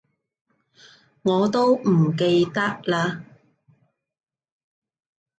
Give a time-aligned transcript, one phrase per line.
[1.21, 3.21] 我都唔記得喇